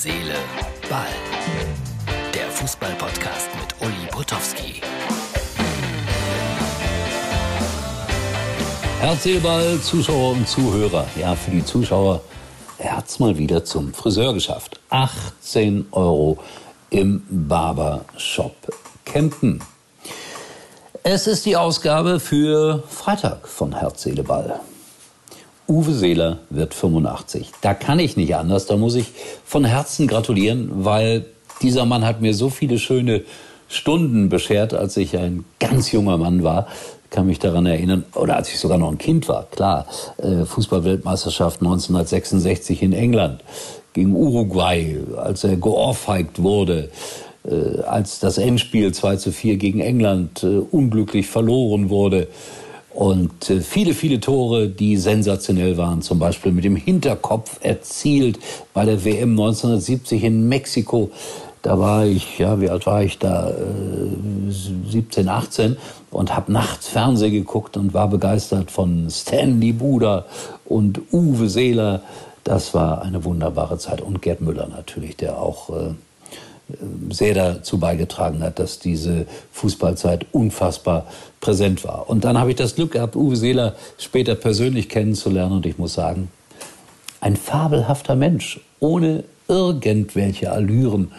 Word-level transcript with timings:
Seele, 0.00 0.36
Ball. 0.88 1.08
Der 2.32 2.48
Fußball-Podcast 2.50 3.48
mit 3.60 3.74
Uli 3.84 4.06
Potowski. 4.12 4.80
Herz, 9.00 9.24
Seele, 9.24 9.40
Ball, 9.40 9.80
Zuschauer 9.80 10.34
und 10.34 10.46
Zuhörer. 10.46 11.04
Ja, 11.18 11.34
für 11.34 11.50
die 11.50 11.64
Zuschauer, 11.64 12.20
er 12.78 12.98
hat 12.98 13.08
es 13.08 13.18
mal 13.18 13.36
wieder 13.38 13.64
zum 13.64 13.92
Friseur 13.92 14.34
geschafft. 14.34 14.78
18 14.90 15.86
Euro 15.90 16.38
im 16.90 17.24
Barbershop 17.28 18.54
Kempen. 19.04 19.60
Es 21.02 21.26
ist 21.26 21.44
die 21.44 21.56
Ausgabe 21.56 22.20
für 22.20 22.84
Freitag 22.88 23.48
von 23.48 23.76
Herz, 23.76 24.04
Seele, 24.04 24.22
Ball. 24.22 24.60
Uwe 25.68 25.92
Seeler 25.92 26.38
wird 26.48 26.72
85. 26.72 27.50
Da 27.60 27.74
kann 27.74 27.98
ich 27.98 28.16
nicht 28.16 28.34
anders, 28.34 28.64
da 28.64 28.78
muss 28.78 28.94
ich 28.94 29.08
von 29.44 29.66
Herzen 29.66 30.06
gratulieren, 30.06 30.70
weil 30.84 31.26
dieser 31.60 31.84
Mann 31.84 32.06
hat 32.06 32.22
mir 32.22 32.32
so 32.32 32.48
viele 32.48 32.78
schöne 32.78 33.22
Stunden 33.68 34.30
beschert, 34.30 34.72
als 34.72 34.96
ich 34.96 35.18
ein 35.18 35.44
ganz 35.60 35.92
junger 35.92 36.16
Mann 36.16 36.42
war. 36.42 36.68
Kann 37.10 37.26
mich 37.26 37.38
daran 37.38 37.66
erinnern, 37.66 38.06
oder 38.14 38.36
als 38.36 38.48
ich 38.48 38.58
sogar 38.58 38.78
noch 38.78 38.90
ein 38.90 38.96
Kind 38.96 39.28
war, 39.28 39.46
klar, 39.50 39.86
äh, 40.16 40.46
Fußballweltmeisterschaft 40.46 41.60
1966 41.60 42.82
in 42.82 42.94
England 42.94 43.42
gegen 43.92 44.14
Uruguay, 44.14 44.98
als 45.18 45.44
er 45.44 45.56
geohrfeigt 45.56 46.42
wurde, 46.42 46.88
äh, 47.44 47.82
als 47.82 48.20
das 48.20 48.38
Endspiel 48.38 48.92
2 48.92 49.16
zu 49.16 49.32
4 49.32 49.58
gegen 49.58 49.80
England 49.80 50.42
äh, 50.42 50.60
unglücklich 50.70 51.26
verloren 51.26 51.90
wurde 51.90 52.28
und 52.98 53.48
äh, 53.48 53.60
viele, 53.60 53.94
viele 53.94 54.18
Tore, 54.18 54.68
die 54.68 54.96
sensationell 54.96 55.76
waren, 55.76 56.02
zum 56.02 56.18
Beispiel 56.18 56.50
mit 56.50 56.64
dem 56.64 56.74
Hinterkopf 56.74 57.60
erzielt 57.60 58.40
bei 58.74 58.84
der 58.84 59.04
WM 59.04 59.38
1970 59.38 60.24
in 60.24 60.48
Mexiko. 60.48 61.12
Da 61.62 61.78
war 61.78 62.06
ich, 62.06 62.40
ja, 62.40 62.60
wie 62.60 62.68
alt 62.68 62.86
war 62.86 63.04
ich 63.04 63.16
da? 63.20 63.52
17, 64.90 65.28
18 65.28 65.76
und 66.10 66.34
habe 66.34 66.50
nachts 66.50 66.88
Fernsehen 66.88 67.30
geguckt 67.34 67.76
und 67.76 67.94
war 67.94 68.08
begeistert 68.08 68.72
von 68.72 69.08
Stanley 69.08 69.70
Buda 69.70 70.24
und 70.64 71.00
Uwe 71.12 71.48
Seeler. 71.48 72.02
Das 72.42 72.74
war 72.74 73.02
eine 73.02 73.22
wunderbare 73.22 73.78
Zeit. 73.78 74.00
Und 74.00 74.22
Gerd 74.22 74.40
Müller 74.40 74.66
natürlich, 74.66 75.16
der 75.16 75.40
auch 75.40 75.70
äh, 75.70 75.94
sehr 77.10 77.34
dazu 77.34 77.78
beigetragen 77.78 78.42
hat, 78.42 78.58
dass 78.58 78.78
diese 78.78 79.26
Fußballzeit 79.52 80.26
unfassbar 80.32 81.06
präsent 81.40 81.84
war. 81.84 82.10
Und 82.10 82.24
dann 82.24 82.38
habe 82.38 82.50
ich 82.50 82.56
das 82.56 82.74
Glück 82.74 82.92
gehabt, 82.92 83.16
Uwe 83.16 83.36
Seeler 83.36 83.74
später 83.96 84.34
persönlich 84.34 84.88
kennenzulernen 84.88 85.56
und 85.56 85.66
ich 85.66 85.78
muss 85.78 85.94
sagen, 85.94 86.30
ein 87.20 87.36
fabelhafter 87.36 88.16
Mensch, 88.16 88.60
ohne 88.80 89.24
irgendwelche 89.48 90.52
Allüren, 90.52 91.10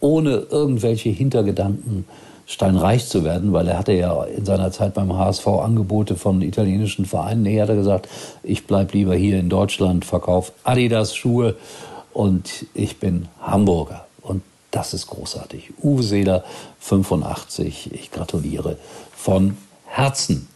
ohne 0.00 0.46
irgendwelche 0.50 1.10
Hintergedanken 1.10 2.06
steinreich 2.46 3.06
zu 3.06 3.24
werden, 3.24 3.52
weil 3.52 3.68
er 3.68 3.78
hatte 3.78 3.92
ja 3.92 4.24
in 4.24 4.44
seiner 4.44 4.70
Zeit 4.70 4.94
beim 4.94 5.16
HSV 5.16 5.46
Angebote 5.46 6.16
von 6.16 6.42
italienischen 6.42 7.06
Vereinen. 7.06 7.42
Nee, 7.42 7.60
hat 7.60 7.68
er 7.68 7.76
gesagt, 7.76 8.08
ich 8.42 8.66
bleibe 8.66 8.92
lieber 8.92 9.14
hier 9.14 9.38
in 9.38 9.48
Deutschland, 9.48 10.04
verkaufe 10.04 10.52
Adidas 10.62 11.14
Schuhe 11.14 11.56
und 12.12 12.66
ich 12.74 12.98
bin 12.98 13.28
Hamburger. 13.40 14.06
Das 14.74 14.92
ist 14.92 15.06
großartig. 15.06 15.72
Uwe 15.84 16.02
Seeler, 16.02 16.42
85. 16.80 17.92
Ich 17.92 18.10
gratuliere 18.10 18.76
von 19.14 19.56
Herzen. 19.86 20.48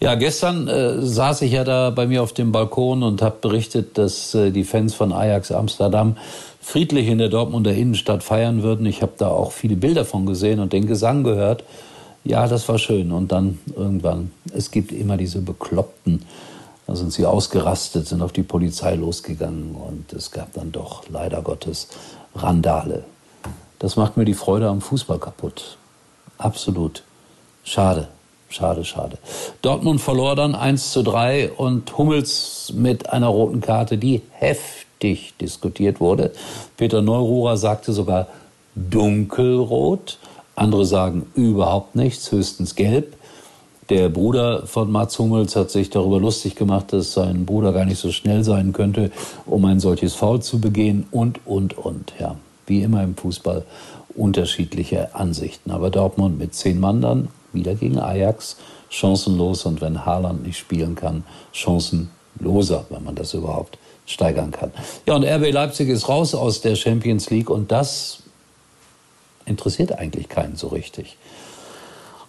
Ja, 0.00 0.16
gestern 0.16 0.68
äh, 0.68 1.00
saß 1.00 1.40
ich 1.40 1.52
ja 1.52 1.64
da 1.64 1.88
bei 1.88 2.06
mir 2.06 2.22
auf 2.22 2.34
dem 2.34 2.52
Balkon 2.52 3.02
und 3.02 3.22
habe 3.22 3.36
berichtet, 3.40 3.96
dass 3.96 4.34
äh, 4.34 4.50
die 4.50 4.64
Fans 4.64 4.92
von 4.94 5.14
Ajax 5.14 5.50
Amsterdam 5.50 6.18
friedlich 6.60 7.08
in 7.08 7.16
der 7.16 7.30
Dortmunder 7.30 7.72
Innenstadt 7.72 8.22
feiern 8.22 8.62
würden. 8.62 8.84
Ich 8.84 9.00
habe 9.00 9.12
da 9.16 9.28
auch 9.28 9.52
viele 9.52 9.76
Bilder 9.76 10.04
von 10.04 10.26
gesehen 10.26 10.60
und 10.60 10.74
den 10.74 10.86
Gesang 10.86 11.24
gehört. 11.24 11.64
Ja, 12.24 12.46
das 12.48 12.68
war 12.68 12.78
schön. 12.78 13.12
Und 13.12 13.32
dann 13.32 13.60
irgendwann, 13.74 14.30
es 14.52 14.70
gibt 14.70 14.92
immer 14.92 15.16
diese 15.16 15.40
Bekloppten. 15.40 16.22
Da 16.86 16.96
sind 16.96 17.14
sie 17.14 17.24
ausgerastet, 17.24 18.08
sind 18.08 18.20
auf 18.20 18.32
die 18.32 18.42
Polizei 18.42 18.94
losgegangen 18.94 19.74
und 19.74 20.12
es 20.12 20.30
gab 20.30 20.52
dann 20.52 20.70
doch 20.70 21.04
leider 21.08 21.40
Gottes 21.40 21.88
Randale. 22.34 23.04
Das 23.82 23.96
macht 23.96 24.16
mir 24.16 24.24
die 24.24 24.34
Freude 24.34 24.68
am 24.68 24.80
Fußball 24.80 25.18
kaputt. 25.18 25.76
Absolut. 26.38 27.02
Schade, 27.64 28.06
schade, 28.48 28.84
schade. 28.84 29.18
Dortmund 29.60 30.00
verlor 30.00 30.36
dann 30.36 30.54
1 30.54 30.92
zu 30.92 31.02
3 31.02 31.50
und 31.50 31.98
Hummels 31.98 32.72
mit 32.76 33.10
einer 33.10 33.26
roten 33.26 33.60
Karte, 33.60 33.98
die 33.98 34.22
heftig 34.30 35.34
diskutiert 35.40 35.98
wurde. 35.98 36.30
Peter 36.76 37.02
Neururer 37.02 37.56
sagte 37.56 37.92
sogar 37.92 38.28
dunkelrot. 38.76 40.18
Andere 40.54 40.86
sagen 40.86 41.26
überhaupt 41.34 41.96
nichts, 41.96 42.30
höchstens 42.30 42.76
gelb. 42.76 43.16
Der 43.90 44.08
Bruder 44.10 44.64
von 44.68 44.92
Mats 44.92 45.18
Hummels 45.18 45.56
hat 45.56 45.72
sich 45.72 45.90
darüber 45.90 46.20
lustig 46.20 46.54
gemacht, 46.54 46.92
dass 46.92 47.14
sein 47.14 47.46
Bruder 47.46 47.72
gar 47.72 47.84
nicht 47.84 47.98
so 47.98 48.12
schnell 48.12 48.44
sein 48.44 48.72
könnte, 48.72 49.10
um 49.44 49.64
ein 49.64 49.80
solches 49.80 50.14
Foul 50.14 50.40
zu 50.40 50.60
begehen 50.60 51.08
und, 51.10 51.40
und, 51.46 51.76
und. 51.76 52.12
Ja, 52.20 52.36
wie 52.72 52.82
immer 52.82 53.02
im 53.02 53.16
Fußball 53.16 53.64
unterschiedliche 54.16 55.14
Ansichten. 55.14 55.70
Aber 55.70 55.90
Dortmund 55.90 56.38
mit 56.38 56.54
zehn 56.54 56.80
Mann 56.80 57.02
dann 57.02 57.28
wieder 57.52 57.74
gegen 57.74 57.98
Ajax 57.98 58.56
chancenlos 58.88 59.66
und 59.66 59.80
wenn 59.80 60.04
Haaland 60.04 60.46
nicht 60.46 60.58
spielen 60.58 60.94
kann, 60.94 61.24
chancenloser, 61.52 62.86
wenn 62.88 63.04
man 63.04 63.14
das 63.14 63.34
überhaupt 63.34 63.78
steigern 64.06 64.50
kann. 64.50 64.72
Ja, 65.06 65.14
und 65.14 65.24
RB 65.24 65.52
Leipzig 65.52 65.88
ist 65.88 66.08
raus 66.08 66.34
aus 66.34 66.60
der 66.60 66.76
Champions 66.76 67.30
League 67.30 67.50
und 67.50 67.70
das 67.70 68.22
interessiert 69.44 69.92
eigentlich 69.92 70.28
keinen 70.28 70.56
so 70.56 70.68
richtig. 70.68 71.16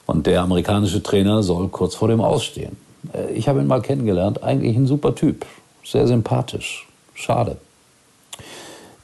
Und 0.05 0.27
der 0.27 0.41
amerikanische 0.41 1.01
Trainer 1.01 1.41
soll 1.43 1.69
kurz 1.69 1.95
vor 1.95 2.09
dem 2.09 2.21
Ausstehen. 2.21 2.75
Äh, 3.13 3.31
ich 3.31 3.47
habe 3.47 3.59
ihn 3.61 3.67
mal 3.67 3.81
kennengelernt, 3.81 4.43
eigentlich 4.43 4.75
ein 4.75 4.87
super 4.87 5.15
Typ, 5.15 5.45
sehr 5.83 6.07
sympathisch. 6.07 6.87
Schade. 7.13 7.57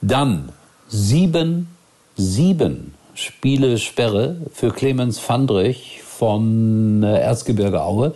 Dann 0.01 0.51
sieben, 0.89 1.67
sieben 2.17 2.95
Spiele 3.13 3.77
Sperre 3.77 4.37
für 4.53 4.71
Clemens 4.71 5.19
Fandrich 5.19 6.01
von 6.03 7.03
äh, 7.03 7.19
Erzgebirge 7.19 7.81
Aue, 7.81 8.13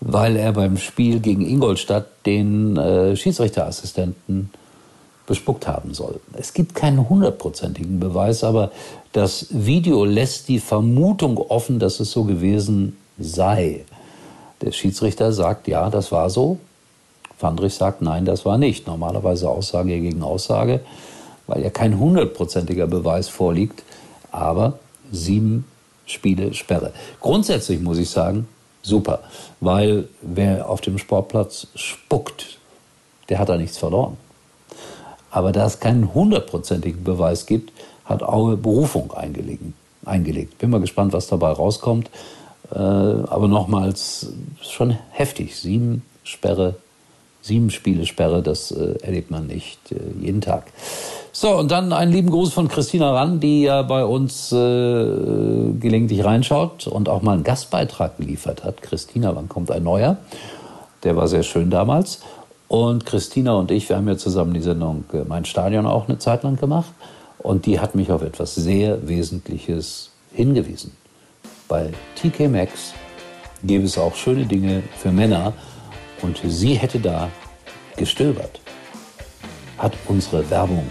weil 0.00 0.36
er 0.36 0.52
beim 0.52 0.76
Spiel 0.76 1.20
gegen 1.20 1.46
Ingolstadt 1.46 2.06
den 2.24 2.76
äh, 2.76 3.16
Schiedsrichterassistenten 3.16 4.50
bespuckt 5.26 5.66
haben 5.66 5.94
soll. 5.94 6.20
Es 6.34 6.52
gibt 6.52 6.74
keinen 6.74 7.08
hundertprozentigen 7.08 7.98
Beweis, 7.98 8.44
aber 8.44 8.70
das 9.12 9.46
Video 9.50 10.04
lässt 10.04 10.48
die 10.48 10.60
Vermutung 10.60 11.38
offen, 11.38 11.78
dass 11.78 12.00
es 12.00 12.10
so 12.10 12.24
gewesen 12.24 12.96
sei. 13.18 13.84
Der 14.60 14.72
Schiedsrichter 14.72 15.32
sagt, 15.32 15.66
ja, 15.66 15.88
das 15.88 16.12
war 16.12 16.28
so. 16.28 16.58
Fandrich 17.38 17.74
sagt, 17.74 18.02
nein, 18.02 18.26
das 18.26 18.44
war 18.44 18.58
nicht. 18.58 18.86
Normalerweise 18.86 19.48
Aussage 19.48 19.98
gegen 20.00 20.22
Aussage 20.22 20.80
weil 21.46 21.62
ja 21.62 21.70
kein 21.70 21.98
hundertprozentiger 21.98 22.86
Beweis 22.86 23.28
vorliegt, 23.28 23.82
aber 24.30 24.78
sieben 25.12 25.64
Spiele 26.06 26.54
Sperre. 26.54 26.92
Grundsätzlich 27.20 27.80
muss 27.80 27.98
ich 27.98 28.10
sagen, 28.10 28.46
super, 28.82 29.20
weil 29.60 30.08
wer 30.20 30.68
auf 30.68 30.80
dem 30.80 30.98
Sportplatz 30.98 31.68
spuckt, 31.74 32.58
der 33.28 33.38
hat 33.38 33.48
da 33.48 33.56
nichts 33.56 33.78
verloren. 33.78 34.16
Aber 35.30 35.50
da 35.50 35.66
es 35.66 35.80
keinen 35.80 36.14
hundertprozentigen 36.14 37.02
Beweis 37.02 37.46
gibt, 37.46 37.72
hat 38.04 38.22
Aue 38.22 38.56
Berufung 38.56 39.12
eingelegt. 39.12 40.58
Bin 40.58 40.70
mal 40.70 40.80
gespannt, 40.80 41.12
was 41.12 41.26
dabei 41.26 41.50
rauskommt. 41.50 42.10
Äh, 42.70 42.78
aber 42.78 43.48
nochmals, 43.48 44.28
schon 44.60 44.96
heftig. 45.10 45.56
Sieben 45.56 46.02
Sperre, 46.22 46.76
sieben 47.42 47.70
Spiele 47.70 48.06
Sperre, 48.06 48.42
das 48.42 48.70
äh, 48.70 48.98
erlebt 49.02 49.30
man 49.30 49.46
nicht 49.46 49.92
äh, 49.92 49.96
jeden 50.20 50.40
Tag. 50.40 50.66
So, 51.36 51.58
und 51.58 51.72
dann 51.72 51.92
einen 51.92 52.12
lieben 52.12 52.30
Gruß 52.30 52.52
von 52.52 52.68
Christina 52.68 53.12
Rann, 53.12 53.40
die 53.40 53.62
ja 53.62 53.82
bei 53.82 54.04
uns 54.04 54.52
äh, 54.52 54.54
gelegentlich 54.54 56.24
reinschaut 56.24 56.86
und 56.86 57.08
auch 57.08 57.22
mal 57.22 57.32
einen 57.32 57.42
Gastbeitrag 57.42 58.18
geliefert 58.18 58.62
hat. 58.62 58.82
Christina, 58.82 59.34
wann 59.34 59.48
kommt 59.48 59.72
ein 59.72 59.82
neuer? 59.82 60.16
Der 61.02 61.16
war 61.16 61.26
sehr 61.26 61.42
schön 61.42 61.70
damals. 61.70 62.20
Und 62.68 63.04
Christina 63.04 63.54
und 63.54 63.72
ich, 63.72 63.88
wir 63.88 63.96
haben 63.96 64.06
ja 64.06 64.16
zusammen 64.16 64.54
die 64.54 64.60
Sendung 64.60 65.06
äh, 65.12 65.24
Mein 65.26 65.44
Stadion 65.44 65.86
auch 65.86 66.08
eine 66.08 66.18
Zeit 66.18 66.44
lang 66.44 66.54
gemacht. 66.54 66.92
Und 67.38 67.66
die 67.66 67.80
hat 67.80 67.96
mich 67.96 68.12
auf 68.12 68.22
etwas 68.22 68.54
sehr 68.54 69.08
Wesentliches 69.08 70.12
hingewiesen. 70.32 70.92
Bei 71.66 71.90
TK 72.14 72.48
Maxx 72.48 72.94
gäbe 73.64 73.86
es 73.86 73.98
auch 73.98 74.14
schöne 74.14 74.46
Dinge 74.46 74.84
für 74.96 75.10
Männer. 75.10 75.52
Und 76.22 76.40
sie 76.46 76.74
hätte 76.74 77.00
da 77.00 77.28
gestöbert. 77.96 78.60
Hat 79.78 79.94
unsere 80.06 80.48
Werbung 80.48 80.86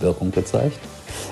Wirkung 0.00 0.30
gezeigt. 0.30 0.78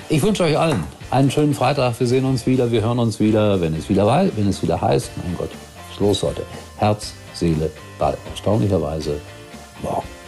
Ich 0.09 0.21
wünsche 0.21 0.43
euch 0.43 0.57
allen 0.57 0.83
einen 1.11 1.29
schönen 1.29 1.53
Freitag. 1.53 1.99
Wir 1.99 2.07
sehen 2.07 2.25
uns 2.25 2.45
wieder, 2.45 2.71
wir 2.71 2.81
hören 2.81 2.99
uns 2.99 3.19
wieder, 3.19 3.61
wenn 3.61 3.75
es 3.75 3.89
wieder, 3.89 4.29
wenn 4.35 4.47
es 4.47 4.61
wieder 4.63 4.81
heißt. 4.81 5.11
Mein 5.23 5.35
Gott, 5.37 5.51
los 5.99 6.23
heute? 6.23 6.43
Herz, 6.77 7.13
Seele, 7.33 7.69
Ball. 7.99 8.17
Erstaunlicherweise 8.31 9.19
morgen. 9.81 10.22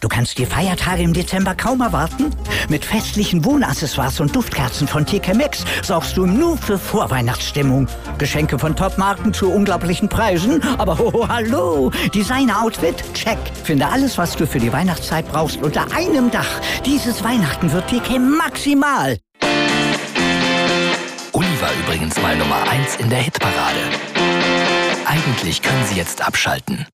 Du 0.00 0.08
kannst 0.08 0.38
die 0.38 0.46
Feiertage 0.46 1.02
im 1.02 1.12
Dezember 1.12 1.54
kaum 1.54 1.80
erwarten. 1.80 2.30
Mit 2.68 2.84
festlichen 2.84 3.44
Wohnaccessoires 3.44 4.20
und 4.20 4.34
Duftkerzen 4.34 4.86
von 4.88 5.06
TK 5.06 5.34
Maxx 5.34 5.64
sorgst 5.82 6.16
du 6.16 6.26
nur 6.26 6.56
für 6.56 6.78
Vorweihnachtsstimmung. 6.78 7.88
Geschenke 8.18 8.58
von 8.58 8.76
Topmarken 8.76 9.32
zu 9.32 9.50
unglaublichen 9.50 10.08
Preisen. 10.08 10.62
Aber 10.78 10.98
oh, 11.00 11.28
hallo, 11.28 11.90
Designer-Outfit? 12.14 13.14
Check. 13.14 13.38
Finde 13.64 13.88
alles, 13.88 14.18
was 14.18 14.36
du 14.36 14.46
für 14.46 14.58
die 14.58 14.72
Weihnachtszeit 14.72 15.26
brauchst, 15.30 15.62
unter 15.62 15.92
einem 15.94 16.30
Dach. 16.30 16.60
Dieses 16.84 17.22
Weihnachten 17.24 17.72
wird 17.72 17.88
TK 17.88 18.18
maximal. 18.18 19.18
Uli 21.32 21.60
war 21.60 21.70
übrigens 21.84 22.20
mal 22.20 22.36
Nummer 22.36 22.62
1 22.68 22.96
in 22.96 23.10
der 23.10 23.20
Hitparade. 23.20 23.80
Eigentlich 25.04 25.62
können 25.62 25.84
Sie 25.86 25.96
jetzt 25.96 26.26
abschalten. 26.26 26.86